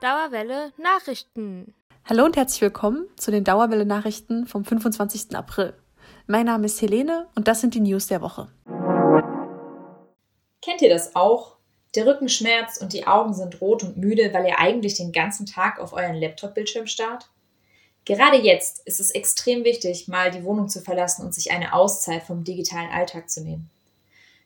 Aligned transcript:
Dauerwelle 0.00 0.72
Nachrichten. 0.78 1.74
Hallo 2.06 2.24
und 2.24 2.34
herzlich 2.34 2.62
willkommen 2.62 3.06
zu 3.16 3.30
den 3.30 3.44
Dauerwelle 3.44 3.84
Nachrichten 3.84 4.46
vom 4.46 4.64
25. 4.64 5.36
April. 5.36 5.74
Mein 6.26 6.46
Name 6.46 6.64
ist 6.64 6.80
Helene 6.80 7.26
und 7.34 7.46
das 7.46 7.60
sind 7.60 7.74
die 7.74 7.80
News 7.80 8.06
der 8.06 8.22
Woche. 8.22 8.48
Kennt 10.62 10.80
ihr 10.80 10.88
das 10.88 11.14
auch? 11.14 11.56
Der 11.94 12.06
Rücken 12.06 12.30
schmerzt 12.30 12.80
und 12.80 12.94
die 12.94 13.06
Augen 13.06 13.34
sind 13.34 13.60
rot 13.60 13.82
und 13.82 13.98
müde, 13.98 14.32
weil 14.32 14.46
ihr 14.46 14.58
eigentlich 14.58 14.94
den 14.94 15.12
ganzen 15.12 15.44
Tag 15.44 15.78
auf 15.78 15.92
euren 15.92 16.16
Laptop-Bildschirm 16.16 16.86
starrt? 16.86 17.28
Gerade 18.06 18.38
jetzt 18.38 18.80
ist 18.86 19.00
es 19.00 19.10
extrem 19.10 19.64
wichtig, 19.64 20.08
mal 20.08 20.30
die 20.30 20.44
Wohnung 20.44 20.70
zu 20.70 20.80
verlassen 20.80 21.26
und 21.26 21.34
sich 21.34 21.52
eine 21.52 21.74
Auszeit 21.74 22.22
vom 22.22 22.42
digitalen 22.42 22.88
Alltag 22.88 23.28
zu 23.28 23.42
nehmen. 23.42 23.68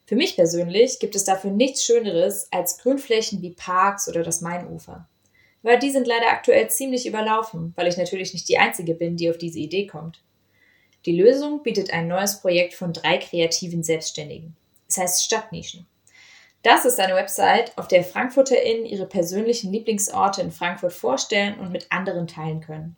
Für 0.05 0.17
mich 0.17 0.35
persönlich 0.35 0.99
gibt 0.99 1.15
es 1.15 1.23
dafür 1.23 1.53
nichts 1.53 1.85
Schöneres 1.85 2.49
als 2.51 2.79
Grünflächen 2.79 3.41
wie 3.41 3.51
Parks 3.51 4.09
oder 4.09 4.25
das 4.25 4.41
Mainufer 4.41 5.07
weil 5.65 5.79
die 5.79 5.91
sind 5.91 6.07
leider 6.07 6.29
aktuell 6.29 6.69
ziemlich 6.69 7.07
überlaufen, 7.07 7.73
weil 7.75 7.89
ich 7.89 7.97
natürlich 7.97 8.35
nicht 8.35 8.49
die 8.49 8.59
Einzige 8.59 8.95
bin, 8.95 9.17
die 9.17 9.31
auf 9.31 9.39
diese 9.39 9.59
Idee 9.59 9.87
kommt. 9.87 10.23
Die 11.07 11.19
Lösung 11.19 11.63
bietet 11.63 11.91
ein 11.91 12.07
neues 12.07 12.41
Projekt 12.41 12.75
von 12.75 12.93
drei 12.93 13.17
kreativen 13.17 13.83
Selbstständigen. 13.83 14.55
Es 14.89 14.99
heißt 14.99 15.25
Stadtnischen. 15.25 15.87
Das 16.63 16.85
ist 16.85 17.01
eine 17.01 17.15
Website, 17.15 17.77
auf 17.77 17.89
der 17.89 18.05
FrankfurterInnen 18.05 18.85
ihre 18.85 19.07
persönlichen 19.07 19.73
Lieblingsorte 19.73 20.43
in 20.43 20.51
Frankfurt 20.51 20.93
vorstellen 20.93 21.59
und 21.59 21.73
mit 21.73 21.91
anderen 21.91 22.27
teilen 22.27 22.61
können. 22.61 22.97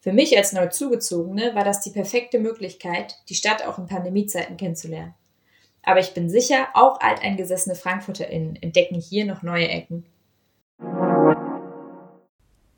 Für 0.00 0.12
mich 0.14 0.36
als 0.36 0.54
Neuzugezogene 0.54 1.54
war 1.54 1.64
das 1.64 1.82
die 1.82 1.90
perfekte 1.90 2.38
Möglichkeit, 2.38 3.18
die 3.28 3.34
Stadt 3.34 3.66
auch 3.66 3.78
in 3.78 3.86
Pandemiezeiten 3.86 4.56
kennenzulernen. 4.56 5.14
Aber 5.82 6.00
ich 6.00 6.14
bin 6.14 6.30
sicher, 6.30 6.68
auch 6.72 7.00
alteingesessene 7.00 7.74
FrankfurterInnen 7.74 8.56
entdecken 8.56 8.98
hier 8.98 9.26
noch 9.26 9.42
neue 9.42 9.68
Ecken. 9.68 10.06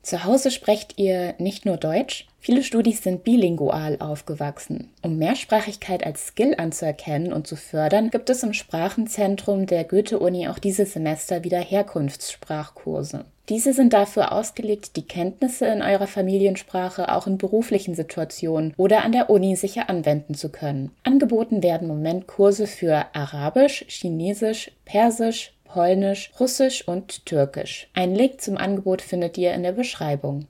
Zu 0.03 0.25
Hause 0.25 0.51
sprecht 0.51 0.99
ihr 0.99 1.33
nicht 1.37 1.65
nur 1.65 1.77
Deutsch? 1.77 2.27
Viele 2.37 2.61
Studis 2.61 3.01
sind 3.01 3.23
bilingual 3.23 3.95
aufgewachsen. 4.01 4.89
Um 5.01 5.17
Mehrsprachigkeit 5.17 6.05
als 6.05 6.27
Skill 6.27 6.55
anzuerkennen 6.57 7.31
und 7.31 7.47
zu 7.47 7.55
fördern, 7.55 8.09
gibt 8.09 8.29
es 8.29 8.43
im 8.43 8.51
Sprachenzentrum 8.51 9.65
der 9.65 9.85
Goethe-Uni 9.85 10.49
auch 10.49 10.59
dieses 10.59 10.91
Semester 10.91 11.45
wieder 11.45 11.59
Herkunftssprachkurse. 11.59 13.23
Diese 13.47 13.71
sind 13.71 13.93
dafür 13.93 14.33
ausgelegt, 14.33 14.97
die 14.97 15.07
Kenntnisse 15.07 15.67
in 15.67 15.81
eurer 15.81 16.07
Familiensprache 16.07 17.13
auch 17.13 17.25
in 17.25 17.37
beruflichen 17.37 17.95
Situationen 17.95 18.73
oder 18.75 19.05
an 19.05 19.13
der 19.13 19.29
Uni 19.29 19.55
sicher 19.55 19.89
anwenden 19.89 20.33
zu 20.33 20.49
können. 20.49 20.91
Angeboten 21.03 21.63
werden 21.63 21.89
im 21.89 21.95
Moment 21.95 22.27
Kurse 22.27 22.67
für 22.67 23.05
Arabisch, 23.13 23.85
Chinesisch, 23.87 24.69
Persisch, 24.83 25.53
Polnisch, 25.73 26.29
Russisch 26.39 26.87
und 26.87 27.25
Türkisch. 27.25 27.89
Einen 27.95 28.13
Link 28.13 28.39
zum 28.41 28.57
Angebot 28.57 29.01
findet 29.01 29.39
ihr 29.39 29.55
in 29.55 29.63
der 29.63 29.71
Beschreibung. 29.71 30.45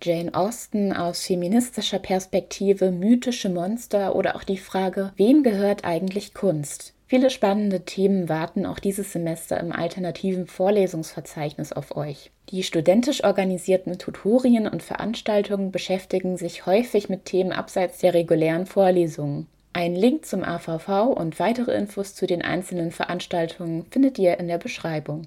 Jane 0.00 0.32
Austen 0.32 0.92
aus 0.92 1.26
feministischer 1.26 1.98
Perspektive, 1.98 2.92
mythische 2.92 3.48
Monster 3.48 4.14
oder 4.14 4.36
auch 4.36 4.44
die 4.44 4.58
Frage, 4.58 5.12
wem 5.16 5.42
gehört 5.42 5.84
eigentlich 5.84 6.34
Kunst? 6.34 6.94
Viele 7.08 7.30
spannende 7.30 7.84
Themen 7.84 8.28
warten 8.28 8.64
auch 8.64 8.78
dieses 8.78 9.12
Semester 9.12 9.58
im 9.58 9.72
alternativen 9.72 10.46
Vorlesungsverzeichnis 10.46 11.72
auf 11.72 11.96
euch. 11.96 12.30
Die 12.50 12.62
studentisch 12.62 13.24
organisierten 13.24 13.98
Tutorien 13.98 14.68
und 14.68 14.84
Veranstaltungen 14.84 15.72
beschäftigen 15.72 16.36
sich 16.36 16.64
häufig 16.64 17.08
mit 17.08 17.24
Themen 17.24 17.50
abseits 17.50 17.98
der 17.98 18.14
regulären 18.14 18.66
Vorlesungen. 18.66 19.48
Ein 19.76 19.96
Link 19.96 20.24
zum 20.24 20.44
AVV 20.44 21.16
und 21.16 21.40
weitere 21.40 21.76
Infos 21.76 22.14
zu 22.14 22.28
den 22.28 22.42
einzelnen 22.42 22.92
Veranstaltungen 22.92 23.86
findet 23.90 24.20
ihr 24.20 24.38
in 24.38 24.46
der 24.46 24.58
Beschreibung. 24.58 25.26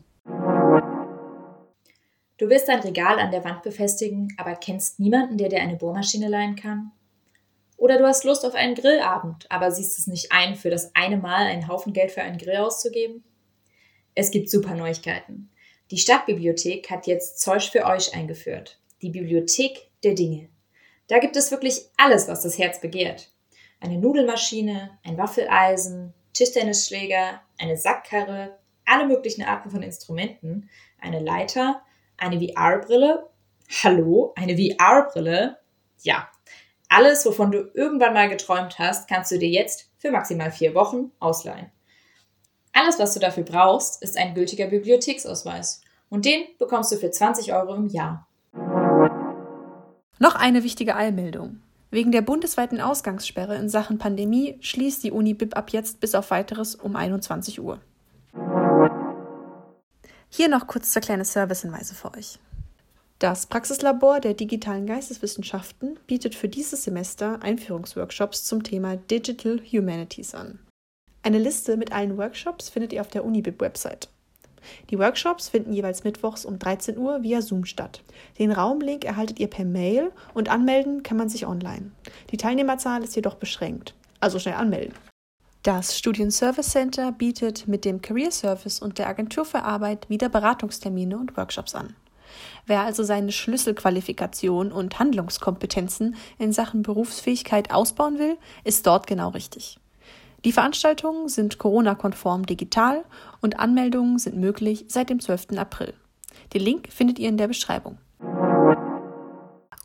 Du 2.37 2.47
willst 2.47 2.69
ein 2.69 2.79
Regal 2.79 3.19
an 3.19 3.31
der 3.31 3.43
Wand 3.43 3.63
befestigen, 3.63 4.33
aber 4.37 4.55
kennst 4.55 5.01
niemanden, 5.01 5.37
der 5.37 5.49
dir 5.49 5.59
eine 5.59 5.75
Bohrmaschine 5.75 6.29
leihen 6.29 6.55
kann? 6.55 6.93
Oder 7.75 7.97
du 7.97 8.05
hast 8.05 8.23
Lust 8.23 8.45
auf 8.45 8.55
einen 8.55 8.75
Grillabend, 8.75 9.47
aber 9.51 9.69
siehst 9.69 9.99
es 9.99 10.07
nicht 10.07 10.31
ein, 10.31 10.55
für 10.55 10.69
das 10.69 10.95
eine 10.95 11.17
Mal 11.17 11.45
einen 11.47 11.67
Haufen 11.67 11.91
Geld 11.91 12.11
für 12.11 12.21
einen 12.21 12.37
Grill 12.37 12.55
auszugeben? 12.55 13.25
Es 14.15 14.31
gibt 14.31 14.49
super 14.49 14.75
Neuigkeiten. 14.75 15.49
Die 15.91 15.97
Stadtbibliothek 15.97 16.89
hat 16.89 17.05
jetzt 17.05 17.41
Zeug 17.41 17.63
für 17.63 17.85
euch 17.85 18.15
eingeführt. 18.15 18.79
Die 19.01 19.09
Bibliothek 19.09 19.89
der 20.05 20.13
Dinge. 20.13 20.47
Da 21.09 21.19
gibt 21.19 21.35
es 21.35 21.51
wirklich 21.51 21.89
alles, 21.97 22.29
was 22.29 22.43
das 22.43 22.57
Herz 22.57 22.79
begehrt 22.79 23.29
eine 23.79 23.97
Nudelmaschine, 23.97 24.97
ein 25.03 25.17
Waffeleisen, 25.17 26.13
Tischtennisschläger, 26.33 27.41
eine 27.59 27.77
Sackkarre, 27.77 28.57
alle 28.85 29.07
möglichen 29.07 29.43
Arten 29.43 29.69
von 29.69 29.83
Instrumenten, 29.83 30.69
eine 30.99 31.19
Leiter, 31.19 31.81
eine 32.17 32.39
VR-Brille. 32.39 33.29
Hallo, 33.83 34.33
eine 34.35 34.55
VR-Brille? 34.57 35.57
Ja, 36.03 36.29
alles, 36.89 37.25
wovon 37.25 37.51
du 37.51 37.69
irgendwann 37.73 38.13
mal 38.13 38.29
geträumt 38.29 38.79
hast, 38.79 39.09
kannst 39.09 39.31
du 39.31 39.37
dir 39.37 39.49
jetzt 39.49 39.91
für 39.97 40.11
maximal 40.11 40.51
vier 40.51 40.73
Wochen 40.73 41.11
ausleihen. 41.19 41.71
Alles, 42.71 42.99
was 42.99 43.13
du 43.13 43.19
dafür 43.19 43.43
brauchst, 43.43 44.01
ist 44.01 44.17
ein 44.17 44.35
gültiger 44.35 44.67
Bibliotheksausweis. 44.67 45.81
Und 46.09 46.25
den 46.25 46.45
bekommst 46.59 46.91
du 46.91 46.97
für 46.97 47.11
20 47.11 47.53
Euro 47.53 47.75
im 47.75 47.87
Jahr. 47.87 48.27
Noch 50.19 50.35
eine 50.35 50.63
wichtige 50.63 50.95
Eilmeldung. 50.95 51.61
Wegen 51.89 52.11
der 52.11 52.21
bundesweiten 52.21 52.81
Ausgangssperre 52.81 53.55
in 53.55 53.69
Sachen 53.69 53.97
Pandemie 53.97 54.57
schließt 54.61 55.03
die 55.03 55.11
Uni 55.11 55.33
BIP 55.33 55.55
ab 55.55 55.71
jetzt 55.71 55.99
bis 55.99 56.15
auf 56.15 56.31
weiteres 56.31 56.75
um 56.75 56.95
21 56.95 57.61
Uhr. 57.61 57.79
Hier 60.29 60.49
noch 60.49 60.67
kurz 60.67 60.91
zwei 60.91 60.99
kleine 60.99 61.23
Servicehinweise 61.23 61.95
für 61.95 62.13
euch. 62.13 62.39
Das 63.19 63.47
Praxislabor 63.47 64.19
der 64.19 64.33
digitalen 64.33 64.85
Geisteswissenschaften 64.85 65.97
bietet 66.05 66.35
für 66.35 66.49
dieses 66.49 66.83
Semester 66.83 67.41
Einführungsworkshops 67.41 68.43
zum 68.43 68.63
Thema 68.63 68.97
Digital 68.97 69.59
Humanities 69.59 70.35
an. 70.35 70.59
Eine 71.23 71.39
Liste 71.39 71.77
mit 71.77 71.91
allen 71.91 72.17
Workshops 72.17 72.69
findet 72.69 72.93
ihr 72.93 73.01
auf 73.01 73.07
der 73.07 73.25
UniBib-Website. 73.25 74.09
Die 74.89 74.99
Workshops 74.99 75.49
finden 75.49 75.73
jeweils 75.73 76.03
mittwochs 76.03 76.45
um 76.45 76.59
13 76.59 76.97
Uhr 76.97 77.23
via 77.23 77.41
Zoom 77.41 77.65
statt. 77.65 78.01
Den 78.39 78.51
Raumlink 78.51 79.05
erhaltet 79.05 79.39
ihr 79.39 79.49
per 79.49 79.65
Mail 79.65 80.11
und 80.33 80.49
anmelden 80.49 81.03
kann 81.03 81.17
man 81.17 81.29
sich 81.29 81.45
online. 81.45 81.91
Die 82.31 82.37
Teilnehmerzahl 82.37 83.03
ist 83.03 83.15
jedoch 83.15 83.35
beschränkt, 83.35 83.93
also 84.19 84.39
schnell 84.39 84.55
anmelden. 84.55 84.93
Das 85.63 85.97
Studienservice 85.97 86.69
Center 86.69 87.11
bietet 87.11 87.67
mit 87.67 87.83
dem 87.83 88.01
Career 88.01 88.31
Service 88.31 88.79
und 88.79 88.99
der 88.99 89.09
Agentur 89.09 89.43
für 89.43 89.63
Arbeit 89.63 90.09
wieder 90.09 90.29
Beratungstermine 90.29 91.17
und 91.17 91.35
Workshops 91.35 91.75
an. 91.75 91.95
Wer 92.65 92.81
also 92.81 93.03
seine 93.03 93.31
Schlüsselqualifikation 93.31 94.71
und 94.71 94.99
Handlungskompetenzen 94.99 96.15
in 96.37 96.53
Sachen 96.53 96.83
Berufsfähigkeit 96.83 97.71
ausbauen 97.71 98.19
will, 98.19 98.37
ist 98.63 98.87
dort 98.87 99.07
genau 99.07 99.29
richtig. 99.29 99.77
Die 100.47 100.53
Veranstaltungen 100.53 101.27
sind 101.27 101.57
Corona-konform 101.57 102.45
digital 102.45 103.03
und 103.41 103.59
Anmeldungen 103.59 104.17
sind 104.17 104.37
möglich 104.37 104.85
seit 104.87 105.09
dem 105.09 105.19
12. 105.19 105.57
April. 105.57 105.93
Den 106.53 106.61
Link 106.61 106.87
findet 106.89 107.19
ihr 107.19 107.27
in 107.27 107.35
der 107.35 107.49
Beschreibung. 107.49 107.97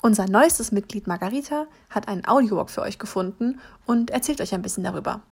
Unser 0.02 0.28
neuestes 0.28 0.70
Mitglied 0.70 1.08
Margarita 1.08 1.66
hat 1.90 2.06
einen 2.06 2.24
Audiowalk 2.24 2.70
für 2.70 2.82
euch 2.82 3.00
gefunden 3.00 3.58
und 3.86 4.10
erzählt 4.10 4.40
euch 4.40 4.54
ein 4.54 4.62
bisschen 4.62 4.84
darüber. 4.84 5.24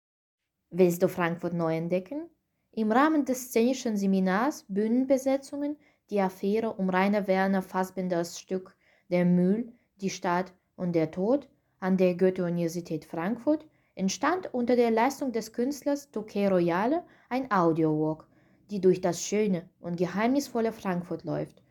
Willst 0.71 1.01
du 1.01 1.09
Frankfurt 1.09 1.55
neu 1.55 1.77
entdecken? 1.77 2.29
Im 2.73 2.91
Rahmen 2.91 3.25
des 3.25 3.51
szenischen 3.51 3.97
Seminars 3.97 4.65
Bühnenbesetzungen 4.67 5.77
die 6.11 6.21
Affäre 6.21 6.73
um 6.73 6.91
Rainer 6.91 7.29
Werner 7.29 7.63
Fassbinders 7.63 8.41
Stück 8.41 8.77
Der 9.11 9.25
Müll, 9.25 9.73
die 10.01 10.11
Stadt 10.11 10.53
und 10.75 10.93
der 10.97 11.13
Tod 11.13 11.49
an 11.79 11.97
der 11.97 12.17
Goethe-Universität 12.17 13.05
Frankfurt 13.05 13.65
entstand 14.01 14.49
unter 14.55 14.77
der 14.77 14.91
Leistung 14.91 15.31
des 15.31 15.53
Künstlers 15.53 16.11
Touquet 16.11 16.49
Royale 16.49 17.03
ein 17.29 17.51
Audiowalk, 17.53 18.27
die 18.71 18.81
durch 18.81 19.03
das 19.03 19.23
schöne 19.23 19.69
und 19.79 19.99
geheimnisvolle 19.99 20.73
Frankfurt 20.73 21.25
läuft. 21.25 21.63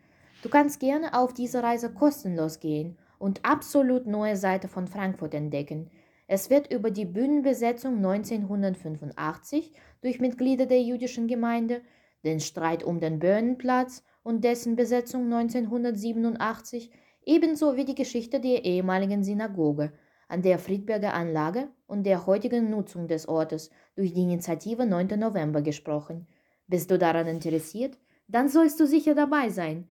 Du 0.44 0.48
kannst 0.48 0.78
gerne 0.78 1.18
auf 1.18 1.34
diese 1.34 1.60
Reise 1.60 1.92
kostenlos 1.92 2.60
gehen 2.60 2.96
und 3.18 3.44
absolut 3.44 4.06
neue 4.06 4.36
Seite 4.36 4.68
von 4.68 4.86
Frankfurt 4.86 5.34
entdecken. 5.34 5.90
Es 6.28 6.50
wird 6.50 6.72
über 6.72 6.92
die 6.92 7.04
Bühnenbesetzung 7.04 7.96
1985 7.96 9.72
durch 10.00 10.20
Mitglieder 10.20 10.66
der 10.66 10.82
jüdischen 10.82 11.26
Gemeinde, 11.26 11.82
den 12.22 12.38
Streit 12.38 12.84
um 12.84 13.00
den 13.00 13.18
Börnenplatz 13.18 14.04
und 14.22 14.44
dessen 14.44 14.76
Besetzung 14.76 15.24
1987, 15.24 16.92
ebenso 17.26 17.76
wie 17.76 17.84
die 17.84 17.96
Geschichte 17.96 18.38
der 18.38 18.64
ehemaligen 18.64 19.24
Synagoge 19.24 19.92
an 20.30 20.42
der 20.42 20.60
Friedberger 20.60 21.12
Anlage 21.12 21.68
und 21.86 22.04
der 22.04 22.26
heutigen 22.26 22.70
Nutzung 22.70 23.08
des 23.08 23.28
Ortes 23.28 23.70
durch 23.96 24.14
die 24.14 24.22
Initiative 24.22 24.86
9. 24.86 25.18
November 25.18 25.60
gesprochen. 25.60 26.28
Bist 26.68 26.90
du 26.90 26.98
daran 26.98 27.26
interessiert? 27.26 27.98
Dann 28.28 28.48
sollst 28.48 28.78
du 28.78 28.86
sicher 28.86 29.16
dabei 29.16 29.48
sein. 29.48 29.90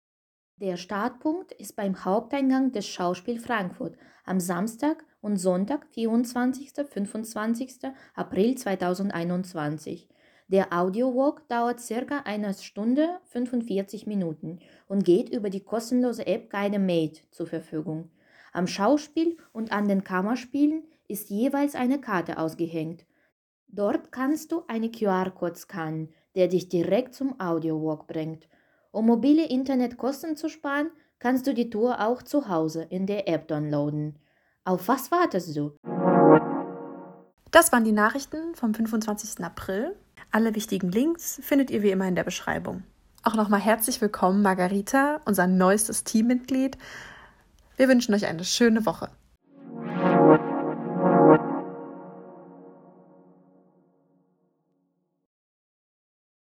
Der 0.57 0.77
Startpunkt 0.77 1.51
ist 1.53 1.75
beim 1.75 2.05
Haupteingang 2.05 2.71
des 2.71 2.87
Schauspiel 2.87 3.39
Frankfurt 3.39 3.97
am 4.25 4.39
Samstag 4.39 5.03
und 5.21 5.37
Sonntag, 5.37 5.87
24. 5.87 6.71
25. 6.87 7.79
April 8.13 8.55
2021. 8.55 10.07
Der 10.49 10.71
Audio-Walk 10.71 11.49
dauert 11.49 11.79
circa 11.79 12.19
eine 12.25 12.53
Stunde 12.53 13.19
45 13.25 14.05
Minuten 14.05 14.59
und 14.87 15.03
geht 15.03 15.29
über 15.29 15.49
die 15.49 15.63
kostenlose 15.63 16.25
App 16.27 16.49
Guide 16.51 16.79
Mate 16.79 17.21
zur 17.31 17.47
Verfügung. 17.47 18.11
Am 18.57 18.65
Schauspiel 18.65 19.37
und 19.53 19.71
an 19.71 19.87
den 19.87 20.03
Kammerspielen 20.03 20.81
ist 21.07 21.29
jeweils 21.29 21.75
eine 21.75 22.01
Karte 22.01 22.39
ausgehängt. 22.39 23.05
Dort 23.67 24.11
kannst 24.11 24.51
du 24.51 24.63
eine 24.67 24.89
QR-Code 24.89 25.53
scannen, 25.53 26.11
der 26.35 26.47
dich 26.47 26.67
direkt 26.67 27.13
zum 27.13 27.39
Audio-Walk 27.39 28.07
bringt. 28.07 28.47
Um 28.89 29.05
mobile 29.05 29.47
Internetkosten 29.47 30.35
zu 30.35 30.49
sparen, 30.49 30.89
kannst 31.19 31.45
du 31.45 31.53
die 31.53 31.69
Tour 31.69 32.03
auch 32.03 32.23
zu 32.23 32.49
Hause 32.49 32.81
in 32.89 33.05
der 33.05 33.29
App 33.29 33.47
downloaden. 33.47 34.17
Auf 34.65 34.87
was 34.87 35.11
wartest 35.11 35.55
du? 35.55 35.73
Das 37.51 37.71
waren 37.71 37.83
die 37.83 37.91
Nachrichten 37.91 38.55
vom 38.55 38.73
25. 38.73 39.45
April. 39.45 39.95
Alle 40.31 40.55
wichtigen 40.55 40.91
Links 40.91 41.39
findet 41.43 41.69
ihr 41.69 41.83
wie 41.83 41.91
immer 41.91 42.07
in 42.07 42.15
der 42.15 42.23
Beschreibung. 42.23 42.81
Auch 43.21 43.35
nochmal 43.35 43.59
herzlich 43.59 44.01
willkommen, 44.01 44.41
Margarita, 44.41 45.21
unser 45.25 45.45
neuestes 45.45 46.03
Teammitglied. 46.05 46.79
Wir 47.77 47.87
wünschen 47.87 48.13
euch 48.15 48.25
eine 48.25 48.43
schöne 48.43 48.85
Woche. 48.85 49.09